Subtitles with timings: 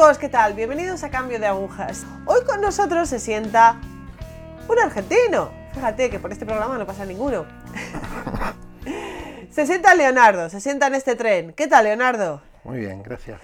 [0.00, 0.54] amigos, ¿qué tal?
[0.54, 2.06] Bienvenidos a Cambio de Agujas.
[2.24, 3.78] Hoy con nosotros se sienta
[4.66, 5.50] un argentino.
[5.74, 7.44] Fíjate que por este programa no pasa ninguno.
[9.50, 11.52] se sienta Leonardo, se sienta en este tren.
[11.52, 12.40] ¿Qué tal, Leonardo?
[12.64, 13.42] Muy bien, gracias.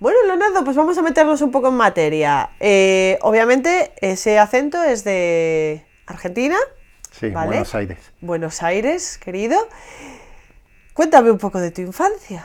[0.00, 2.50] Bueno, Leonardo, pues vamos a meternos un poco en materia.
[2.58, 6.56] Eh, obviamente, ese acento es de Argentina.
[7.18, 7.46] Sí, ¿vale?
[7.48, 8.12] Buenos Aires.
[8.20, 9.56] Buenos Aires, querido.
[10.94, 12.44] Cuéntame un poco de tu infancia.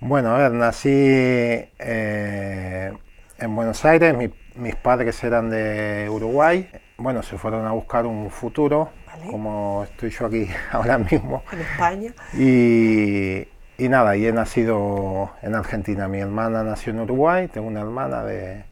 [0.00, 2.92] Bueno, a ver, nací eh,
[3.38, 8.30] en Buenos Aires, mi- mis padres eran de Uruguay, bueno, se fueron a buscar un
[8.30, 9.30] futuro, Vale.
[9.30, 12.12] como estoy yo aquí ahora mismo, En España.
[12.34, 13.46] y,
[13.78, 18.24] y nada, y he nacido en Argentina, mi hermana nació en Uruguay, tengo una hermana
[18.24, 18.64] de,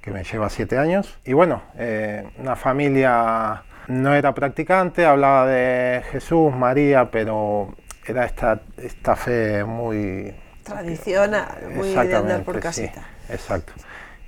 [0.00, 6.02] que me lleva siete años, y bueno, eh, una familia no era practicante, hablaba de
[6.12, 7.74] Jesús, María, pero
[8.06, 13.04] era esta, esta fe muy Tradicional, muy de andar por sí, casita.
[13.28, 13.72] exacto.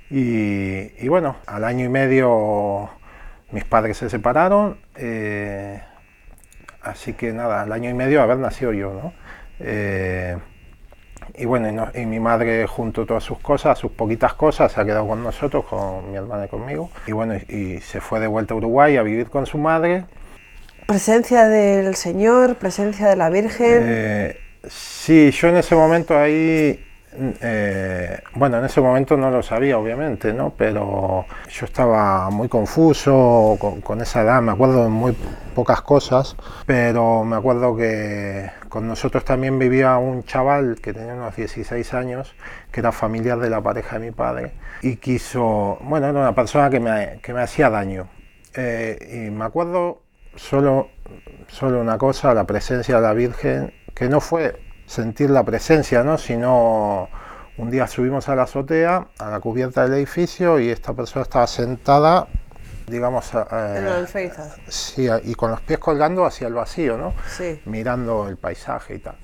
[0.09, 2.89] Y, y bueno, al año y medio
[3.51, 5.81] mis padres se separaron, eh,
[6.81, 9.13] así que nada, al año y medio haber nacido yo, ¿no?
[9.59, 10.37] Eh,
[11.35, 14.79] y bueno, y, no- y mi madre junto todas sus cosas, sus poquitas cosas, se
[14.81, 16.89] ha quedado con nosotros, con mi hermana y conmigo.
[17.07, 20.05] Y bueno, y, y se fue de vuelta a Uruguay a vivir con su madre.
[20.87, 23.81] Presencia del Señor, presencia de la Virgen.
[23.85, 26.83] Eh, sí, yo en ese momento ahí,
[27.41, 30.53] eh, bueno, en ese momento no lo sabía, obviamente, ¿no?
[30.57, 35.15] Pero yo estaba muy confuso con, con esa edad, me acuerdo de muy
[35.53, 41.35] pocas cosas, pero me acuerdo que con nosotros también vivía un chaval que tenía unos
[41.35, 42.35] 16 años,
[42.71, 46.69] que era familiar de la pareja de mi padre, y quiso, bueno, era una persona
[46.69, 48.07] que me, que me hacía daño.
[48.55, 50.01] Eh, y me acuerdo
[50.35, 50.89] solo,
[51.47, 56.17] solo una cosa, la presencia de la Virgen, que no fue sentir la presencia, ¿no?
[56.17, 57.09] sino
[57.57, 61.47] un día subimos a la azotea, a la cubierta del edificio, y esta persona estaba
[61.47, 62.27] sentada,
[62.87, 64.05] digamos, eh,
[64.67, 67.13] sí, y con los pies colgando hacia el vacío, ¿no?
[67.27, 67.61] Sí.
[67.65, 69.15] mirando el paisaje y tal.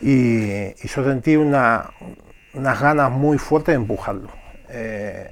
[0.00, 0.50] Y,
[0.84, 1.90] y yo sentí una,
[2.54, 4.28] unas ganas muy fuertes de empujarlo.
[4.68, 5.30] Eh,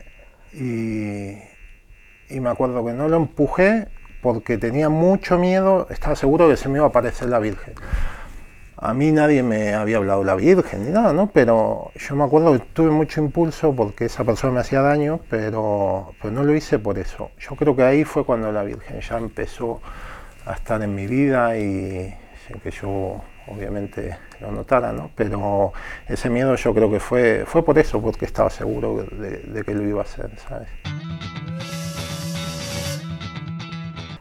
[0.53, 3.89] y, y me acuerdo que no lo empujé
[4.23, 7.75] porque tenía mucho miedo, estaba seguro que se me iba a aparecer la Virgen.
[8.87, 11.29] A mí nadie me había hablado de la Virgen ni nada, ¿no?
[11.29, 16.13] Pero yo me acuerdo que tuve mucho impulso porque esa persona me hacía daño, pero,
[16.21, 17.31] pero no lo hice por eso.
[17.39, 19.81] Yo creo que ahí fue cuando la Virgen ya empezó
[20.45, 22.15] a estar en mi vida y
[22.47, 25.11] sin que yo obviamente lo notara, ¿no?
[25.15, 25.73] Pero
[26.07, 29.73] ese miedo yo creo que fue, fue por eso, porque estaba seguro de, de que
[29.73, 30.69] lo iba a hacer, ¿sabes?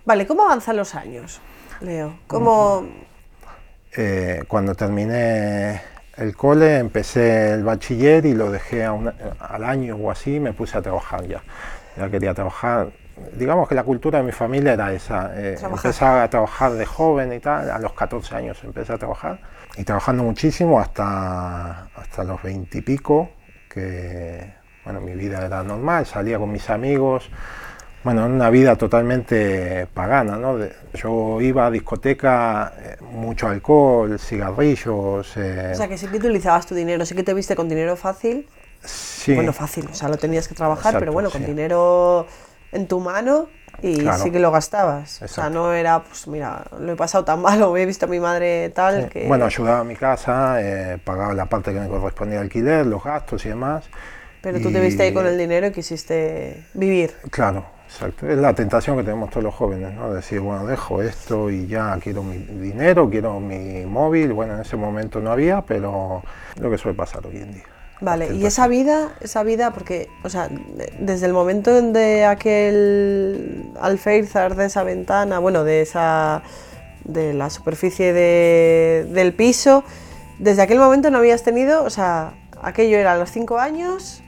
[0.06, 1.42] Vale, ¿cómo avanzan los años,
[1.82, 2.16] Leo?
[2.28, 2.88] ¿Cómo...
[3.96, 5.82] Eh, cuando terminé
[6.18, 10.54] el cole, empecé el bachiller y lo dejé a una- al año o así, me
[10.54, 11.42] puse a trabajar ya.
[11.98, 12.90] Ya quería trabajar.
[13.38, 15.32] Digamos que la cultura de mi familia era esa.
[15.36, 19.40] eh, empecé a trabajar de joven y tal, a los 14 años empecé a trabajar.
[19.78, 23.30] Y trabajando muchísimo hasta, hasta los 20 y pico,
[23.70, 27.30] que bueno, mi vida era normal, salía con mis amigos,
[28.04, 30.58] bueno, una vida totalmente pagana, ¿no?
[30.94, 35.38] Yo iba a discoteca, eh, mucho alcohol, cigarrillos.
[35.38, 37.96] eh, O sea, que sí que utilizabas tu dinero, sí que te viste con dinero
[37.96, 38.48] fácil.
[38.84, 41.48] sí, Bueno, fácil, o sea, lo tenías que trabajar, Exacto, pero bueno, con sí.
[41.48, 42.28] dinero
[42.72, 43.50] en tu mano
[43.82, 44.24] y Claro.
[44.24, 45.22] sí que lo gastabas.
[45.24, 48.10] O sea, no era, pues mira, lo he pasado tan mal o he visto a
[48.10, 49.10] mi madre tal sí.
[49.10, 49.28] que...
[49.28, 53.46] Bueno, ayudaba a mi casa, eh, pagaba la parte que me correspondía alquiler, los gastos
[53.46, 53.86] y demás.
[54.42, 57.14] pero tú te viste ahí con y- el dinero y quisiste vivir.
[57.32, 58.28] Claro, exacto.
[58.28, 60.14] Es la tentación que tenemos todos los jóvenes, ¿no?
[60.14, 64.34] Decir, bueno, dejo esto y ya quiero mi dinero, quiero mi móvil.
[64.34, 66.24] Bueno, en ese momento no había, pero
[66.60, 67.64] lo que suele pasar hoy en día.
[68.02, 72.26] Vale, y esa vida, esa vida, porque, o sea, de- desde el momento en de
[72.26, 76.44] aquel alféizar de esa ventana, bueno, de esa,
[77.06, 79.86] de la superficie de- del piso,
[80.40, 84.22] desde aquel momento no habías tenido, o sea, aquello era a los cinco años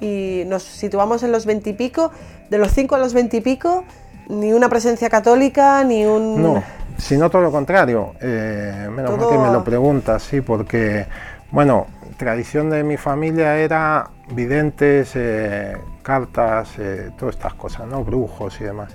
[0.00, 2.12] y nos situamos en los veintipico,
[2.50, 3.84] de los cinco a los veintipico,
[4.28, 6.42] ni una presencia católica, ni un...
[6.42, 6.62] No,
[6.98, 8.14] sino todo lo contrario.
[8.20, 11.06] Eh, menos mal Todo que me lo preguntas, sí, porque,
[11.50, 11.86] bueno,
[12.16, 18.04] tradición de mi familia era videntes, eh, cartas, eh, todas estas cosas, ¿no?
[18.04, 18.92] Brujos y demás.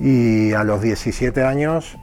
[0.00, 1.96] Y a los 17 años,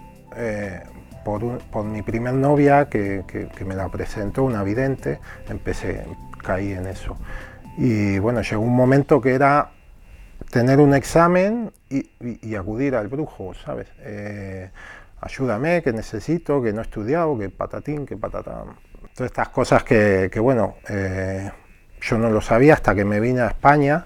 [1.24, 6.06] por, un- por mi primer novia, que, que- que me la presentó, una vidente, empecé,
[6.44, 7.16] caí en eso.
[7.78, 9.70] Y bueno, llegó un momento que era
[10.56, 13.88] tener un examen y, acudir al brujo, ¿sabes?
[14.00, 14.70] Eh,
[15.20, 18.68] ayúdame, que necesito, que no he estudiado, que patatín, que patatán.
[19.14, 21.52] Todas estas cosas que, bueno, eh,
[22.00, 24.06] yo no lo sabía hasta que me vine a España,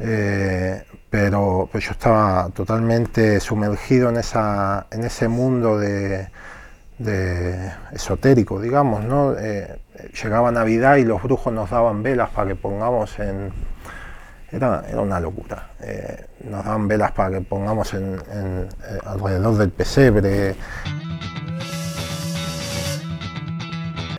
[0.00, 6.26] eh, pero pues yo estaba totalmente sumergido en, esa, en ese mundo de,
[7.92, 9.36] esotérico, digamos, ¿no?
[10.24, 13.73] Llegaba Navidad y los brujos nos daban velas para que pongamos en...
[14.54, 15.70] Era, era una locura.
[15.80, 18.18] Eh, nos daban velas para que pongamos en,
[19.04, 20.54] alrededor del pesebre.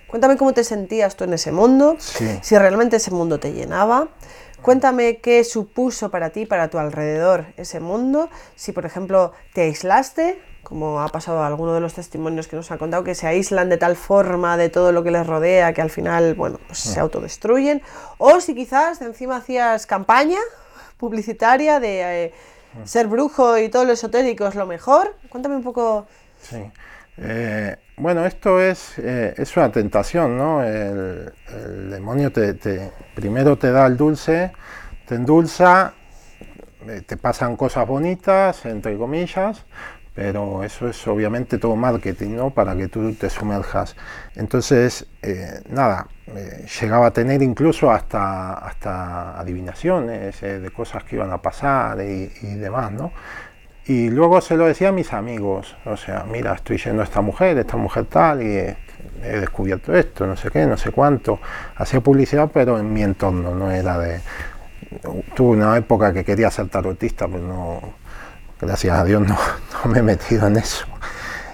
[0.08, 4.08] Cuéntame cómo te sentías tú en ese mundo, si realmente ese mundo te llenaba.
[4.62, 8.30] Cuéntame qué supuso para ti, para tu alrededor, ese mundo.
[8.56, 12.78] Si, por ejemplo, te aislaste, como ha pasado alguno de los testimonios que nos ha
[12.78, 15.90] contado, que se aíslan de tal forma de todo lo que les rodea que al
[15.90, 17.82] final, bueno, pues se autodestruyen.
[18.18, 20.40] O si quizás encima hacías campaña
[20.98, 22.34] publicitaria de eh,
[22.84, 25.16] ser brujo y todo lo esotérico es lo mejor.
[25.30, 26.06] Cuéntame un poco.
[26.42, 26.70] Sí.
[27.18, 30.62] Eh, bueno, esto es, eh, es una tentación, ¿no?
[30.62, 31.32] El,
[31.90, 34.52] demonio te, primero te da el dulce,
[35.08, 35.94] te endulza,
[36.88, 39.66] eh, te pasan cosas bonitas, entre comillas,
[40.16, 42.50] pero eso es obviamente todo marketing, ¿no?
[42.50, 43.96] Para que tú te sumerjas.
[44.36, 45.08] Entonces,
[45.70, 46.08] nada,
[46.82, 52.56] llegaba a tener incluso hasta, hasta adivinaciones de cosas que iban a pasar y, y
[52.56, 53.12] demás, ¿no?
[53.88, 57.22] Y luego se lo decía a mis amigos, o sea, mira, estoy yendo a esta
[57.22, 61.40] mujer, esta mujer tal, y he descubierto esto, no sé qué, no sé cuánto.
[61.76, 64.22] Hacía publicidad, pero en mi entorno, no era de...
[65.36, 67.82] Tuve una época que quería ser tarotista, pero no,
[68.60, 69.38] gracias a Dios no,
[69.92, 70.86] me he metido en eso.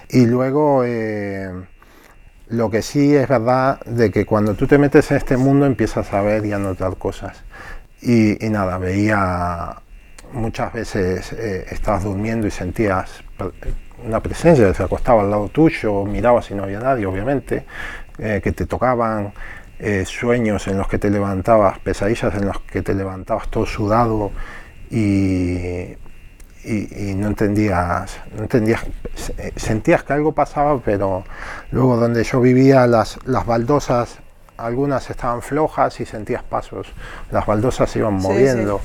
[0.10, 1.50] Y luego, eh,
[2.48, 6.12] lo que sí es verdad de que cuando tú te metes en este mundo empiezas
[6.14, 7.44] a ver y a notar cosas.
[8.02, 9.78] Y, nada, veía
[10.34, 13.24] muchas veces eh, estabas durmiendo y sentías
[14.04, 17.66] una presencia, se acostaba al lado tuyo, mirabas y no había nadie, obviamente,
[18.18, 19.34] eh, que te tocaban,
[20.06, 24.32] sueños en los que te levantabas, pesadillas en los que te levantabas todo sudado
[24.92, 25.96] y,
[26.64, 28.86] y, no entendías, no entendías,
[29.56, 31.24] sentías que algo pasaba, pero
[31.72, 34.20] luego donde yo vivía las, las baldosas
[34.58, 36.88] algunas estaban flojas y sentías pasos,
[37.32, 38.80] las baldosas se iban moviendo.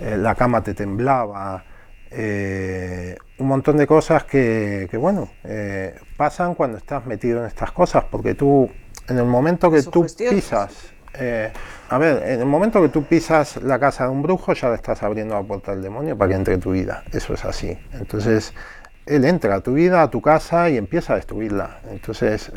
[0.00, 1.64] Eh, la cama te temblaba,
[2.10, 8.04] eh, un montón de cosas que, bueno, eh, pasan cuando estás metido en estas cosas,
[8.10, 8.70] porque tú,
[9.08, 10.92] en el momento que tú pisas,
[11.88, 14.74] a ver, en el momento que tú pisas la casa de un brujo, ya le
[14.76, 17.78] estás abriendo la puerta al demonio para que entre en tu vida, eso es así.
[17.92, 18.52] Entonces,
[19.06, 21.80] él entra a tu vida, a tu casa y empieza a destruirla.
[21.90, 22.52] Entonces,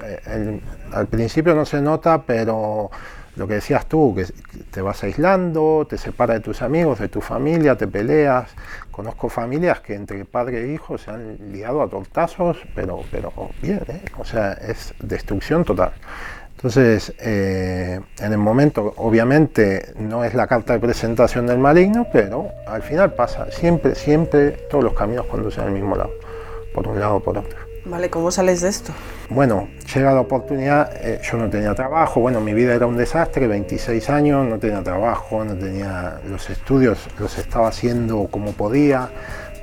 [0.91, 2.91] al principio no se nota, pero
[3.37, 4.25] lo que decías tú, que
[4.71, 8.51] te vas aislando, te separas de tus amigos, de tu familia, te peleas.
[8.91, 13.31] Conozco familias que entre padre e hijo se han liado a tortazos, pero, pero
[13.61, 14.01] bien, ¿eh?
[14.17, 15.93] o sea, es destrucción total.
[16.63, 22.49] Entonces, eh, en el momento, obviamente, no es la carta de presentación del maligno, pero
[22.67, 23.51] al final pasa.
[23.51, 26.11] Siempre, siempre todos los caminos conducen al mismo lado,
[26.71, 27.57] por un lado o por otro.
[27.85, 28.93] Vale, ¿cómo sales de esto?
[29.29, 33.47] Bueno, llega la oportunidad, eh, yo no tenía trabajo, bueno, mi vida era un desastre,
[33.47, 39.09] 26 años, no tenía trabajo, no tenía los estudios, los estaba haciendo como podía,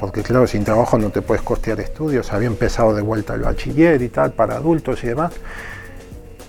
[0.01, 4.03] porque claro, sin trabajo no te puedes costear estudios, había empezado de vuelta el bachiller
[4.03, 5.35] y tal, para adultos y demás.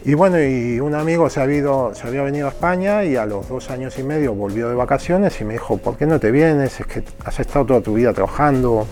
[0.05, 3.99] Y bueno, y un amigo se, había venido a España y a los dos años
[3.99, 6.79] y medio volvió de vacaciones y me dijo, ¿por qué no te vienes?
[6.79, 8.87] Es que has estado toda tu vida trabajando,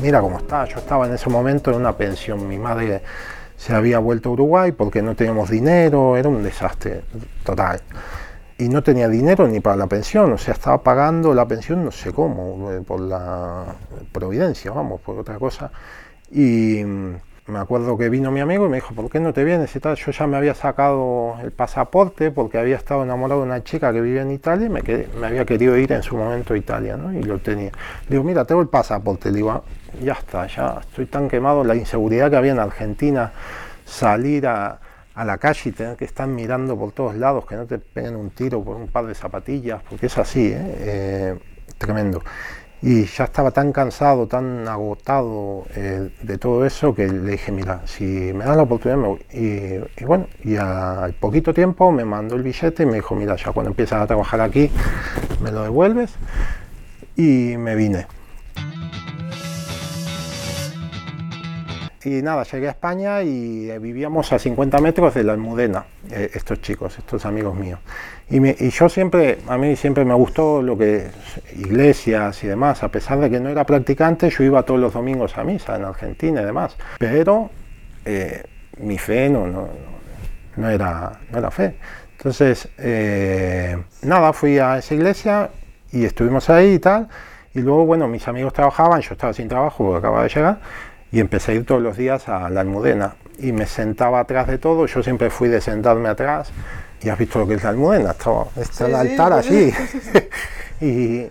[0.00, 3.02] mira cómo está, yo estaba en ese momento en una pensión, mi madre
[3.58, 7.02] se había vuelto a Uruguay porque no teníamos dinero, era un desastre
[7.44, 7.82] total.
[8.56, 11.90] Y no tenía dinero ni para la pensión, o sea, estaba pagando la pensión no
[11.90, 13.66] sé cómo, eh, por la
[14.12, 15.70] providencia, vamos, por otra cosa.
[16.30, 16.82] Y
[17.46, 19.80] me acuerdo que vino mi amigo y me dijo, ¿por qué no te vienes y
[19.80, 19.96] tal?
[19.96, 24.00] Yo ya me había sacado el pasaporte porque había estado enamorado de una chica que
[24.00, 27.12] vivía en Italia y me, había querido ir en su momento a Italia, ¿no?
[27.12, 27.72] Y lo tenía.
[28.08, 29.32] Le digo, mira, tengo el pasaporte.
[29.32, 29.62] Digo, ah,
[30.00, 31.64] ya está, ya estoy tan quemado.
[31.64, 33.32] La inseguridad que había en Argentina,
[33.84, 34.78] salir a,
[35.16, 38.30] la calle y tener que estar mirando por todos lados, que no te peguen un
[38.30, 40.74] tiro por un par de zapatillas, porque es así, ¿eh?
[40.78, 41.38] eh
[41.76, 42.22] tremendo
[42.82, 47.82] y ya estaba tan cansado, tan agotado eh, de todo eso que le dije, mira,
[47.86, 49.24] si me das la oportunidad me voy.
[49.32, 53.52] Y, bueno, y al poquito tiempo me mandó el billete y me dijo, mira, ya
[53.52, 54.68] cuando empiezas a trabajar aquí
[55.40, 56.12] me lo devuelves
[57.16, 58.06] y me vine.
[62.04, 66.60] y nada, llegué a España y vivíamos a 50 metros de la Almudena, eh, estos
[66.60, 67.78] chicos, estos amigos míos.
[68.32, 71.08] Y, y, yo siempre, a mí siempre me gustó lo que
[71.54, 75.36] iglesias y demás, a pesar de que no era practicante, yo iba todos los domingos
[75.36, 77.50] a misa en Argentina y demás, pero
[78.06, 78.42] eh,
[78.78, 79.68] mi fe no, no,
[80.56, 81.76] no, era, no era fe.
[82.16, 82.68] Entonces,
[84.02, 85.50] nada, fui a esa iglesia
[85.90, 87.08] y estuvimos ahí y tal.
[87.52, 90.58] Y luego, bueno, mis amigos trabajaban, yo estaba sin trabajo acababa de llegar
[91.10, 94.58] y empecé a ir todos los días a la almudena y me sentaba atrás de
[94.58, 96.50] todo, yo siempre fui de sentarme atrás
[97.02, 99.72] y has visto lo que es la almudena, estaba, está el altar así
[100.80, 101.26] y,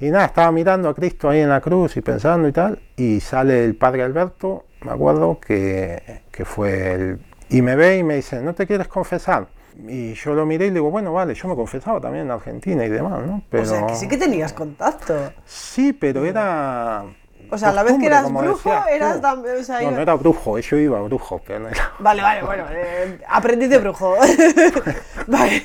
[0.00, 3.20] y, nada, estaba mirando a Cristo ahí en la cruz y pensando y tal y
[3.20, 7.20] sale el padre Alberto, me acuerdo que, que fue el...
[7.48, 9.48] y me ve y me dice, ¿no te quieres confesar?
[9.86, 12.84] Y yo lo miré y le digo, bueno, vale, yo me confesaba también en Argentina
[12.84, 13.42] y demás, ¿no?
[13.48, 13.62] Pero...
[13.62, 15.32] O sea, que sí que tenías contacto.
[15.44, 17.04] Sí, pero era
[17.50, 19.56] o sea, a la vez que eras brujo, eras también.
[19.56, 21.92] O sea, no, no era brujo, yo iba a brujo, pero no era.
[21.98, 24.14] Vale, vale, bueno, eh, aprendiz de brujo.
[25.26, 25.62] vale.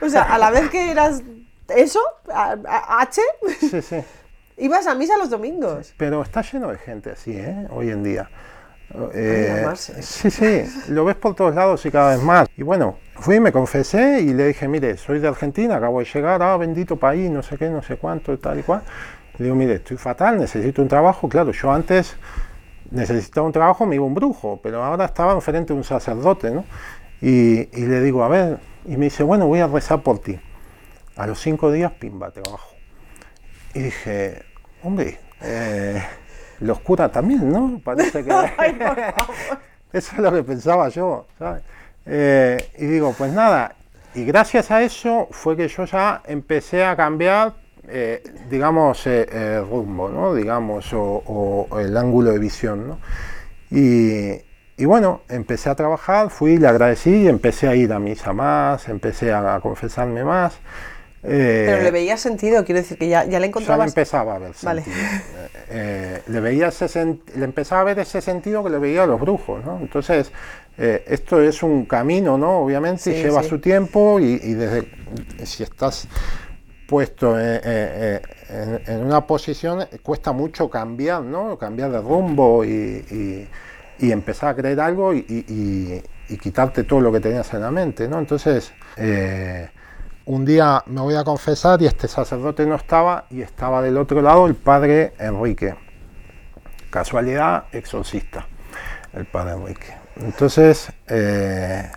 [0.00, 1.22] O sea, a la vez que eras
[1.68, 3.20] eso, H,
[3.60, 3.96] sí, sí.
[4.58, 5.94] ibas a misa los domingos.
[5.96, 7.66] Pero está lleno de gente así, ¿eh?
[7.70, 8.28] Hoy en día.
[9.12, 12.48] Eh, sí, sí, lo ves por todos lados y cada vez más.
[12.56, 16.42] Y bueno, fui, me confesé y le dije, mire, soy de Argentina, acabo de llegar,
[16.42, 18.82] ah, bendito país, no sé qué, no sé cuánto, tal y cual.
[19.38, 21.28] Le digo, mire, estoy fatal, necesito un trabajo.
[21.28, 22.16] Claro, yo antes
[22.90, 26.64] necesitaba un trabajo, me iba un brujo, pero ahora estaba enfrente de un sacerdote, ¿no?
[27.20, 30.38] Y, le digo, a ver, y me dice, bueno, voy a rezar por ti.
[31.16, 32.74] A los cinco días, pimba, trabajo.
[33.72, 34.42] Y dije,
[34.82, 36.02] hombre, eh,
[36.60, 37.80] los cura también, ¿no?
[37.82, 38.30] Parece que...
[39.92, 41.62] eso es lo que pensaba yo, ¿sabes?
[42.06, 43.74] Eh, y digo, pues nada,
[44.14, 47.54] y gracias a eso fue que yo ya empecé a cambiar
[47.88, 50.34] eh, digamos, eh, eh, rumbo, ¿no?
[50.34, 52.88] digamos, o, el ángulo de visión.
[52.88, 52.98] ¿no?
[53.70, 54.40] Y,
[54.76, 59.32] y, bueno, empecé a trabajar, fui, le agradecí, empecé a ir a misa más, empecé
[59.32, 60.54] a, confesarme más.
[61.20, 63.86] Pero le veía sentido, quiero decir que ya, ya le encontrabas...
[63.86, 64.94] Ya empezaba a ver sentido.
[66.26, 69.64] le, veía ese le empezaba a ver ese sentido que le veía a los brujos,
[69.64, 69.78] ¿no?
[69.78, 70.30] Entonces,
[70.76, 72.58] esto es un camino, ¿no?
[72.58, 74.86] Obviamente, lleva su tiempo y, y desde...
[75.44, 76.08] Si estás
[76.86, 78.20] puesto en,
[79.00, 81.58] una posición, cuesta mucho cambiar, ¿no?
[81.58, 83.48] Cambiar de rumbo y,
[84.00, 86.02] empezar a creer algo y,
[86.40, 88.18] quitarte todo lo que tenías en la mente, ¿no?
[88.18, 89.68] Entonces, eh,
[90.26, 94.22] un día me voy a confesar y este sacerdote no estaba y estaba del otro
[94.22, 95.74] lado el padre Enrique.
[96.90, 98.46] Casualidad, exorcista,
[99.12, 99.94] el padre Enrique.
[100.16, 101.90] Entonces, eh,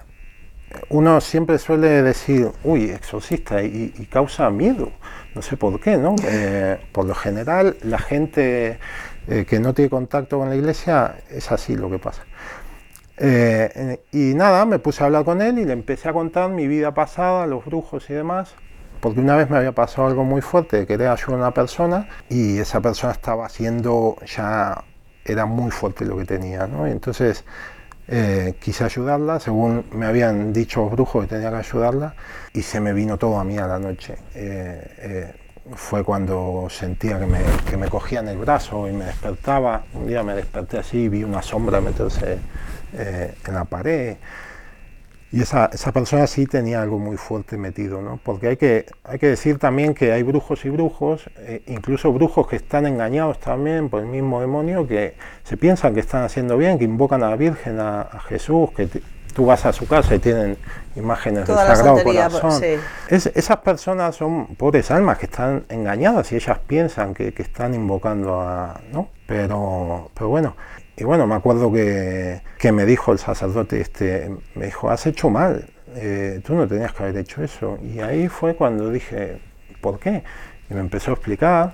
[0.90, 4.92] uno siempre suele decir, uy, exorcista, y, causa miedo,
[5.36, 6.16] no sé por qué, ¿no?
[6.24, 8.80] Eh, por lo general, la gente
[9.28, 12.24] eh, que no tiene contacto con la iglesia es así lo que pasa.
[13.18, 16.68] Eh, y nada, me puse a hablar con él y le empecé a contar mi
[16.68, 18.54] vida pasada, los brujos y demás,
[19.00, 22.08] porque una vez me había pasado algo muy fuerte, de querer ayudar a una persona
[22.30, 24.84] y esa persona estaba haciendo ya,
[25.26, 26.88] era muy fuerte lo que tenía, ¿no?
[26.88, 27.44] entonces
[28.08, 32.16] eh, quise ayudarla, según me habían dicho los brujos que tenía que ayudarla,
[32.54, 34.16] y se me vino todo a mí a la noche.
[34.34, 35.34] Eh, eh,
[35.76, 39.84] fue cuando sentía que me, que me cogían el brazo y me despertaba.
[39.94, 42.38] Un día me desperté así, vi una sombra meterse
[42.94, 44.16] en la pared.
[45.32, 48.18] Y esa, esa, persona sí tenía algo muy fuerte metido, ¿no?
[48.24, 52.48] Porque hay que, hay que decir también que hay brujos y brujos, eh, incluso brujos
[52.48, 56.80] que están engañados también por el mismo demonio, que se piensan que están haciendo bien,
[56.80, 58.88] que invocan a la Virgen, a, Jesús, que
[59.34, 60.58] tú vas a su casa y tienen
[60.96, 62.64] imágenes del Sagrado Corazón.
[63.10, 68.40] esas personas son pobres almas que están engañadas y ellas piensan que, que están invocando
[68.40, 68.80] a...
[68.94, 69.10] ¿no?
[69.28, 70.56] Pero, pero bueno,
[71.00, 75.30] y bueno, me acuerdo que, que, me dijo el sacerdote, este, me dijo, has hecho
[75.30, 77.78] mal, eh, tú no tenías que haber hecho eso.
[77.84, 79.40] Y ahí fue cuando dije,
[79.80, 80.24] ¿por qué?
[80.68, 81.74] Y me empezó a explicar,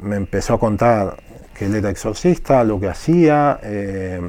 [0.00, 1.18] me empezó a contar
[1.52, 4.22] que él era exorcista, lo que hacía, eh,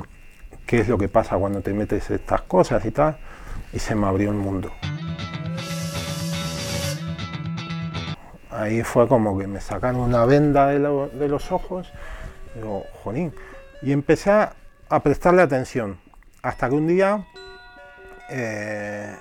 [0.65, 3.17] qué es lo que pasa cuando te metes estas cosas y tal,
[3.71, 4.71] y se me abrió el mundo.
[8.51, 11.93] Ahí fue como que me sacaron una venda de, de los ojos,
[12.53, 13.31] y digo, jolín,
[13.81, 15.99] y empecé a prestarle atención.
[16.41, 17.25] Hasta que un día
[18.29, 19.15] eh,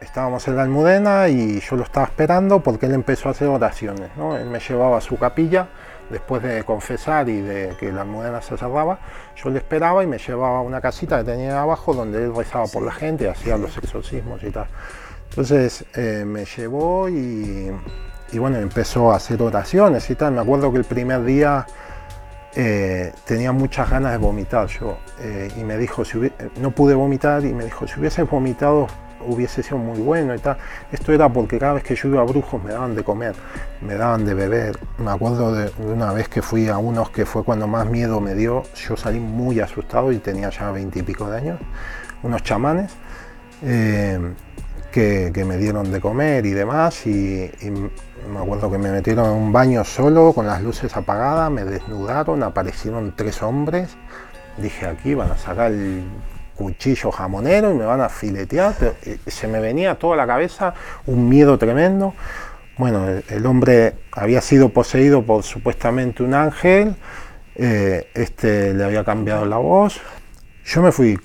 [0.00, 4.10] estábamos en la almudena y yo lo estaba esperando porque él empezó a hacer oraciones.
[4.16, 4.36] ¿no?
[4.36, 5.68] Él me llevaba a su capilla
[6.10, 8.98] después de confesar y de que la almudena se cerraba.
[9.36, 12.66] Yo le esperaba y me llevaba a una casita que tenía abajo donde él rezaba
[12.66, 14.66] por la gente, hacía los exorcismos y tal.
[15.30, 17.72] Entonces eh, me llevó y,
[18.32, 20.32] y bueno, empezó a hacer oraciones y tal.
[20.32, 21.66] Me acuerdo que el primer día
[22.56, 26.18] eh, tenía muchas ganas de vomitar yo eh, y me dijo, si
[26.60, 28.86] no pude vomitar y me dijo, si hubieses vomitado
[29.26, 30.58] hubiese sido muy bueno y tal.
[30.92, 33.34] Esto era porque cada vez que yo iba a Brujos me daban de comer,
[33.80, 34.78] me daban de beber.
[34.98, 38.34] Me acuerdo de, una vez que fui a unos que fue cuando más miedo me
[38.34, 41.60] dio, yo salí muy asustado y tenía ya veintipico de años,
[42.22, 42.92] unos chamanes.
[43.62, 44.18] Eh,
[44.94, 47.50] que, me dieron de comer y demás y,
[48.28, 52.42] me acuerdo que me metieron en un baño solo con las luces apagadas, me desnudaron,
[52.42, 53.96] aparecieron tres hombres,
[54.56, 56.04] dije aquí van a sacar el
[56.54, 60.74] cuchillo jamonero y me van a filetear, eh, se me venía toda la cabeza
[61.06, 62.14] un miedo tremendo.
[62.76, 66.96] Bueno, el, hombre había sido poseído por supuestamente un ángel,
[67.54, 70.00] eh, este le había cambiado la voz.
[70.64, 71.18] Yo me fui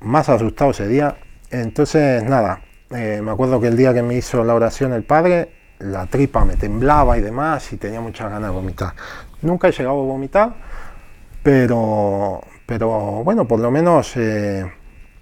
[0.00, 1.16] más asustado ese día,
[1.50, 5.59] entonces nada, eh, me acuerdo que el día que me hizo la oración el padre,
[5.80, 8.94] la tripa me temblaba y demás y tenía muchas ganas de vomitar.
[9.42, 10.54] Nunca he llegado a vomitar,
[11.42, 12.88] pero, pero
[13.24, 14.16] bueno, por lo menos...
[14.16, 14.70] Eh,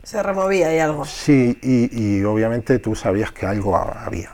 [0.03, 1.05] se removía y algo.
[1.05, 4.31] Sí, y, obviamente tú sabías que algo había.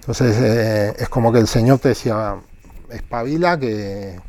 [0.00, 2.36] Entonces eh, es como que el Señor te decía,
[2.90, 4.20] espabila que,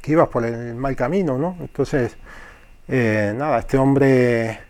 [0.00, 1.56] que ibas por el mal camino, ¿no?
[1.60, 2.16] Entonces,
[2.86, 4.60] nada, este hombre,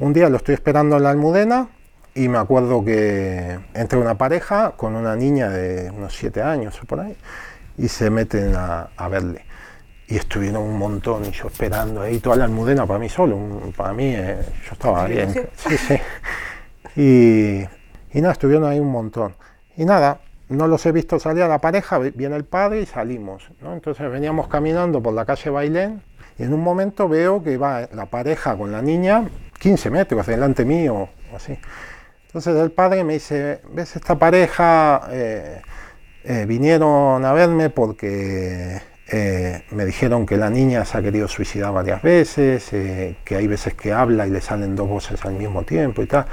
[0.00, 1.68] un día lo estoy esperando en la almudena
[2.18, 6.84] y me acuerdo que entra una pareja con una niña de unos siete años o
[6.84, 7.16] por ahí
[7.76, 9.44] y se meten a, verle.
[10.08, 13.38] Y estuvieron un montón y yo esperando ahí toda la almudena para mí solo.
[13.76, 15.32] Para mí eh, yo estaba bien.
[15.56, 15.96] Sí, sí.
[16.96, 19.36] Y, nada, estuvieron ahí un montón.
[19.76, 23.48] Y nada, no los he visto salir a la pareja, viene el padre y salimos.
[23.62, 26.02] Entonces veníamos caminando por la calle Bailén
[26.36, 29.28] y en un momento veo que va la pareja con la niña
[29.60, 31.56] 15 metros delante mío, así.
[32.28, 35.08] Entonces el padre me dice, ¿ves esta pareja?
[35.10, 35.62] Eh,
[36.24, 41.72] eh, vinieron a verme porque eh, me dijeron que la niña se ha querido suicidar
[41.72, 46.02] varias veces, que hay veces que habla y le salen dos voces al mismo tiempo
[46.02, 46.26] y tal.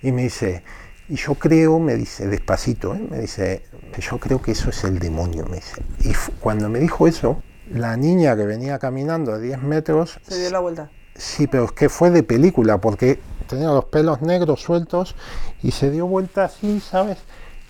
[0.00, 0.62] Y me dice,
[1.08, 3.64] y yo creo, me dice, despacito, me dice,
[3.98, 5.82] yo creo que eso es el demonio, me dice.
[6.04, 10.20] Y cuando me dijo eso, la niña que venía caminando a 10 metros...
[10.22, 10.88] Se dio la vuelta.
[11.16, 15.14] Sí, pero es que fue de película, porque tenía los pelos negros sueltos
[15.62, 17.18] y se dio vuelta así, ¿sabes?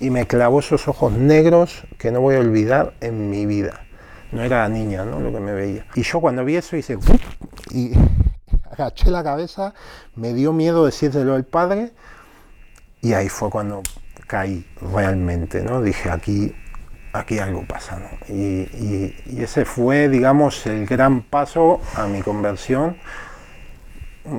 [0.01, 3.87] Y me clavó esos ojos negros que no voy a olvidar en mi vida.
[4.33, 5.21] No era niña, ¿no?
[5.21, 5.87] Lo que me veía.
[5.95, 6.99] Y yo cuando vi eso hice...
[7.71, 7.93] Y
[8.71, 9.75] agaché la cabeza,
[10.15, 11.93] me dio miedo decírselo al padre
[13.01, 13.83] y ahí fue cuando
[14.27, 15.81] caí realmente, ¿no?
[15.81, 16.55] Dije, aquí,
[17.13, 18.09] aquí algo pasa, ¿no?
[18.29, 22.97] y ese fue, digamos, el gran paso a mi conversión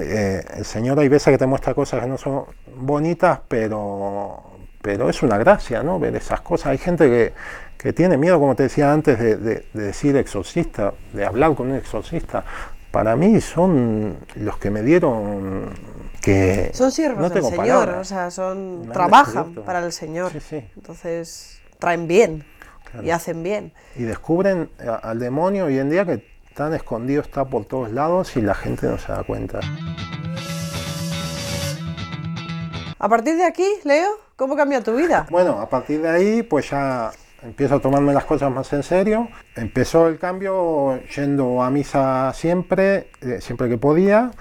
[0.01, 2.45] eh, el Señor hay veces que te muestra cosas que no son
[2.75, 4.43] bonitas, pero,
[4.81, 5.99] pero es una gracia, ¿no?
[5.99, 6.67] Ver esas cosas.
[6.67, 7.33] Hay gente que,
[7.77, 12.43] que tiene miedo, como te decía antes, de, decir exorcista, de hablar con un exorcista.
[12.91, 15.73] Para mí son los que me dieron
[16.21, 20.31] que son siervos del Señor, o sea, son trabajan para el Señor.
[20.75, 22.45] Entonces traen bien
[23.03, 23.73] y hacen bien.
[23.95, 24.69] Y descubren
[25.03, 28.87] al demonio hoy en día que tan escondido está por todos lados y la gente
[28.87, 29.59] no se da cuenta.
[32.97, 35.27] A partir de aquí, Leo, ¿cómo cambia tu vida?
[35.29, 37.11] Bueno, a partir de ahí, pues ya
[37.43, 39.29] empiezo a tomarme las cosas más en serio.
[39.55, 44.31] Empezó el cambio yendo a misa siempre, eh, siempre que podía.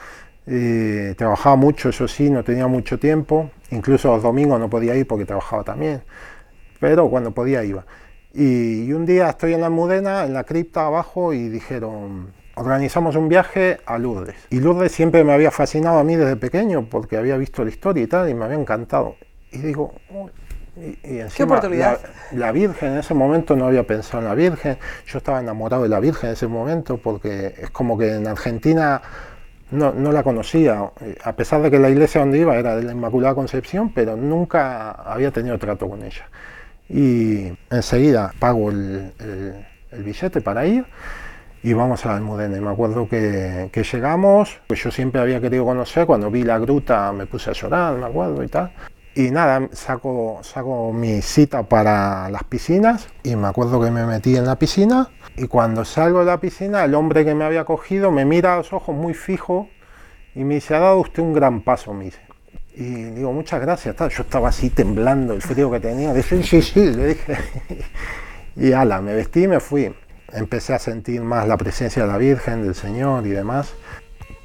[0.47, 3.51] Eh, trabajaba mucho, eso sí, no tenía mucho tiempo.
[3.71, 6.03] Incluso los domingos no podía ir porque trabajaba también.
[6.81, 7.85] Pero cuando podía iba.
[8.39, 13.31] Y, un día estoy en la Mudena, en la cripta abajo, y dijeron, organizamos un
[13.31, 14.37] viaje a Lourdes.
[14.51, 18.05] Y Lourdes siempre me había fascinado a mí desde pequeño, porque había visto la historia
[18.05, 19.17] y tal, y me había encantado.
[19.53, 19.95] Y digo,
[20.77, 20.99] y,
[21.35, 21.99] ¿Qué oportunidad?
[22.33, 25.89] La, Virgen, en ese momento no había pensado en la Virgen, yo estaba enamorado de
[25.89, 29.01] la Virgen en ese momento, porque es como que en Argentina
[29.71, 30.91] no, no, la conocía,
[31.25, 34.91] a pesar de que la iglesia donde iba era de la Inmaculada Concepción, pero nunca
[34.91, 36.27] había tenido trato con ella
[36.89, 39.13] y enseguida pago el,
[40.05, 40.85] billete para ir
[41.63, 42.57] y vamos a Almudena.
[42.57, 47.13] Y me acuerdo que, llegamos, pues yo siempre había querido conocer, cuando vi la gruta
[47.13, 48.73] me puse a llorar, me acuerdo y tal.
[49.15, 54.37] Y nada, saco, saco mi cita para las piscinas y me acuerdo que me metí
[54.37, 58.11] en la piscina y cuando salgo de la piscina el hombre que me había cogido
[58.11, 59.71] me mira a los ojos muy fijo
[60.35, 62.26] y me dice, ha dado usted un gran paso, me dice.
[62.79, 63.97] Y digo, muchas gracias.
[63.97, 66.13] Yo estaba así temblando, el frío que tenía.
[66.13, 67.37] Dije, sí, sí, le dije.
[68.59, 69.95] Y ala, me vestí y me fui.
[70.33, 73.75] Empecé a sentir más la presencia de la Virgen, del Señor y demás.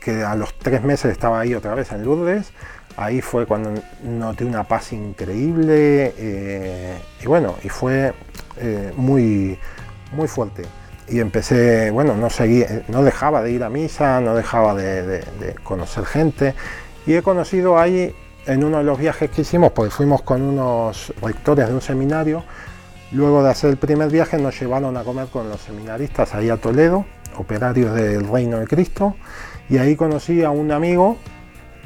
[0.02, 2.52] Que a los tres meses estaba ahí otra vez en Lourdes.
[2.98, 6.13] Ahí fue cuando noté una paz increíble.
[6.17, 8.13] Eh, y bueno, y fue
[8.58, 9.58] eh, muy,
[10.12, 10.63] muy fuerte.
[11.08, 15.24] y empecé, bueno, no seguía, no dejaba de ir a misa, no dejaba de,
[15.63, 16.54] conocer gente
[17.06, 21.13] y he conocido ahí en uno de los viajes que hicimos, porque fuimos con unos
[21.21, 22.43] rectores de un seminario,
[23.12, 26.58] luego de hacer el primer viaje nos llevaron a comer con los seminaristas ahí a
[26.58, 27.06] Toledo,
[27.38, 29.15] operarios del Reino de Cristo,
[29.69, 31.17] y ahí conocí a un amigo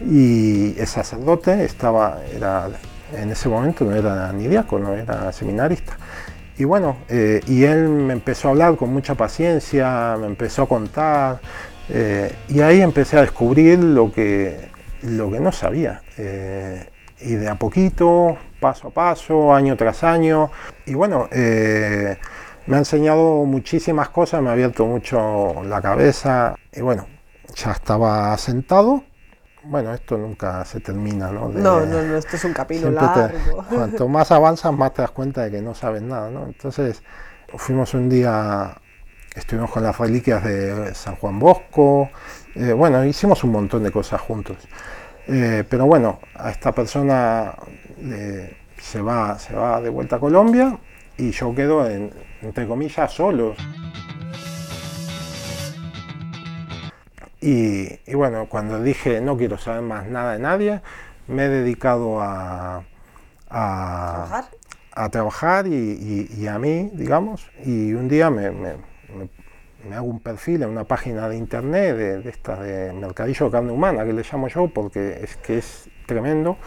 [0.02, 2.70] y es sacerdote, estaba, era,
[3.14, 5.98] en ese momento no era ni diácono, era seminarista.
[6.58, 10.68] Y bueno, eh, y él me empezó a hablar con mucha paciencia, me empezó a
[10.68, 11.40] contar,
[11.90, 14.70] eh, y ahí empecé a descubrir lo que,
[15.06, 16.02] lo que no sabía.
[16.18, 16.90] Eh,
[17.22, 20.52] y de a poquito, paso a paso, año tras año,
[20.86, 27.08] y bueno, me ha enseñado muchísimas cosas, me ha abierto mucho la cabeza, y bueno,
[27.56, 29.04] ya estaba sentado
[29.68, 31.50] bueno, esto nunca se termina, ¿no?
[31.50, 33.64] no, no, no, esto es un camino largo.
[33.70, 36.46] cuanto más avanzas, más te das cuenta de que no sabes nada, ¿no?
[36.46, 37.02] Entonces,
[37.56, 38.76] fuimos un día,
[39.36, 42.10] estuvimos con las reliquias de San Juan Bosco,
[42.56, 44.58] eh, bueno, hicimos un montón de cosas juntos.
[45.28, 47.54] Eh, pero bueno, a esta persona
[48.00, 50.78] eh, se, va, se va de vuelta a Colombia
[51.18, 53.56] y yo quedo, en, entre comillas, solo.
[57.42, 60.82] Y, bueno, cuando dije no quiero saber más nada de nadie,
[61.28, 62.84] me he dedicado a,
[63.50, 64.44] a,
[65.12, 65.68] ¿Trabajar?
[65.68, 67.46] y, a mí, digamos.
[67.64, 68.50] Y un día me,
[69.94, 74.06] hago un perfil en una página de internet de, esta de Mercadillo de Carne Humana,
[74.06, 76.58] que le llamo yo, porque es que es tremendo.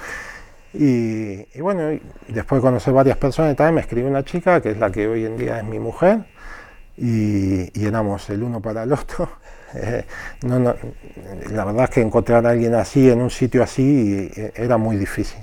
[0.74, 4.90] Y, bueno, después de conocer varias personas, también me escribió una chica, que es la
[4.90, 6.24] que hoy en día es mi mujer,
[6.96, 9.28] y, y éramos el uno para el otro.
[9.74, 10.04] Eh,
[10.42, 14.96] la verdad es que encontrar a alguien así en un sitio así eh, era muy
[14.96, 15.40] difícil.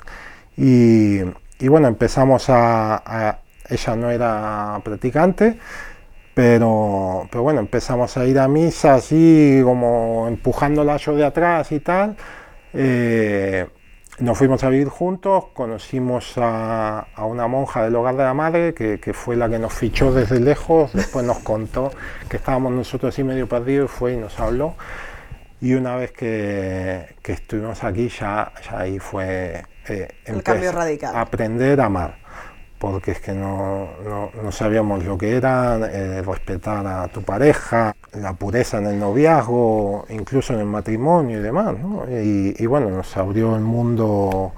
[0.57, 1.21] Y,
[1.67, 5.59] bueno, empezamos a, Ella no era practicante,
[6.35, 11.79] pero, pero bueno, empezamos a ir a misa así como empujándola yo de atrás y
[11.79, 12.17] tal.
[12.73, 13.65] Eh,
[14.19, 19.13] nos fuimos a vivir juntos, conocimos a, una monja del hogar de la madre que,
[19.13, 21.91] fue la que nos fichó desde lejos, después nos contó
[22.29, 24.75] que estábamos nosotros así medio perdidos, fue y nos habló.
[25.61, 31.15] Y una vez que, estuvimos aquí ya, ahí fue eh, el cambio radical.
[31.15, 32.24] aprender a amar
[32.79, 33.89] porque es que no,
[34.51, 40.53] sabíamos lo que era eh, respetar a tu pareja, la pureza en el noviazgo, incluso
[40.53, 41.75] en el matrimonio y demás.
[42.09, 44.53] Y, bueno, nos abrió el mundo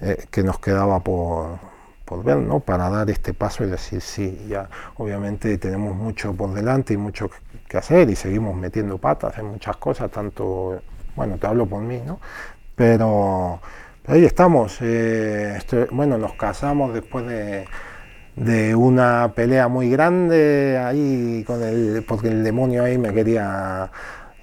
[0.00, 1.58] eh, que nos quedaba por,
[2.04, 2.60] por ver, ¿no?
[2.60, 7.30] para dar este paso y decir, sí, ya obviamente tenemos mucho por delante y mucho
[7.68, 10.80] que hacer y seguimos metiendo patas en muchas cosas, tanto,
[11.16, 12.18] bueno, te hablo por mí, ¿no?
[12.74, 13.60] Pero
[14.04, 14.78] Ahí estamos.
[14.80, 15.60] Eh,
[15.92, 22.82] bueno, nos casamos después de, una pelea muy grande ahí con el, porque el demonio
[22.82, 23.90] ahí me quería,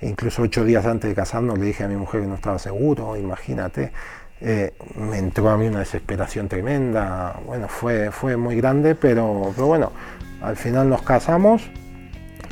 [0.01, 3.17] incluso ocho días antes de casarnos le dije a mi mujer que no estaba seguro,
[3.17, 3.91] imagínate.
[4.39, 7.35] Eh, me entró a mí una desesperación tremenda.
[7.45, 9.91] Bueno, fue, fue muy grande, pero, pero bueno,
[10.41, 11.69] al final nos casamos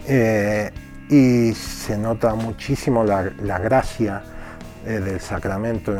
[0.09, 0.71] eh,
[1.09, 4.23] y se nota muchísimo la, la gracia
[4.83, 5.93] del sacramento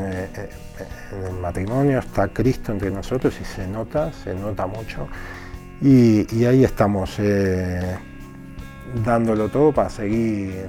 [1.12, 5.08] en el matrimonio está Cristo entre nosotros y se nota, se nota mucho.
[5.82, 7.98] Y, ahí estamos eh,
[9.06, 10.68] dándolo todo para seguir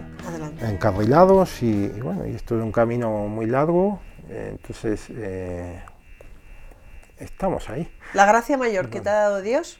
[0.61, 5.83] encarrilados y, bueno, y esto es un camino muy largo, eh, entonces eh,
[7.17, 7.91] estamos ahí.
[8.13, 9.79] ¿La gracia mayor que te ha dado Dios?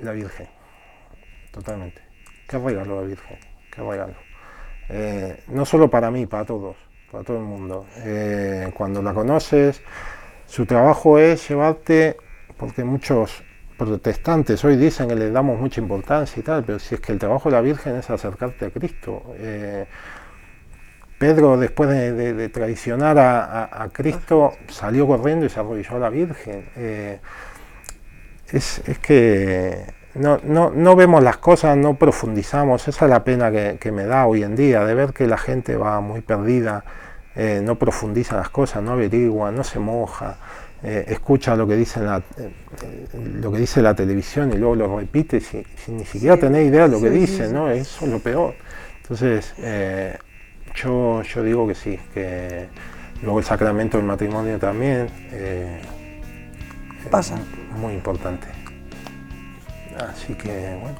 [0.00, 0.48] La Virgen,
[1.52, 2.02] totalmente.
[2.48, 3.38] Qué regalo la Virgen,
[3.70, 4.14] qué regalo.
[5.48, 6.76] no solo para mí, para todos
[7.14, 7.86] para todo el mundo.
[7.98, 9.80] Eh, cuando la conoces,
[10.46, 12.16] su trabajo es llevarte,
[12.56, 13.44] porque muchos
[13.78, 17.20] protestantes hoy dicen que le damos mucha importancia y tal, pero si es que el
[17.20, 19.22] trabajo de la Virgen es acercarte a Cristo.
[19.36, 19.86] Eh,
[21.18, 26.68] Pedro, después de, traicionar a, Cristo, salió corriendo y se arrodilló a la Virgen.
[26.76, 27.20] Eh,
[28.50, 32.88] es, que no, no, vemos las cosas, no profundizamos.
[32.88, 35.38] Esa es la pena que, que, me da hoy en día, de ver que la
[35.38, 36.84] gente va muy perdida
[37.36, 40.36] eh, no profundiza las cosas, no averigua, no se moja,
[40.82, 42.50] eh, escucha lo que, dice la, eh,
[43.40, 46.90] lo que dice la televisión y luego lo repite sin, ni siquiera tener idea de
[46.90, 47.68] lo que dice, ¿no?
[47.70, 48.54] Eso es lo peor.
[49.02, 49.52] Entonces,
[50.74, 52.68] yo, yo digo que sí, que
[53.22, 55.08] luego el sacramento del matrimonio también
[57.10, 57.36] pasa.
[57.78, 58.46] Muy importante.
[59.98, 60.98] Así que, bueno.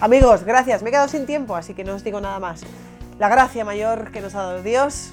[0.00, 0.82] Amigos, gracias.
[0.82, 2.62] Me he quedado sin tiempo, así que no os digo nada más.
[3.20, 5.12] La gracia mayor que nos ha dado Dios,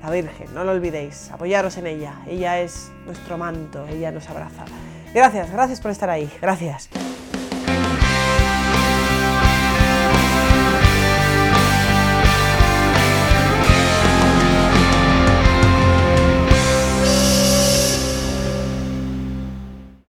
[0.00, 4.64] la Virgen, no lo olvidéis, apoyaros en ella, ella es nuestro manto, ella nos abraza.
[5.12, 6.88] Gracias, gracias por estar ahí, gracias.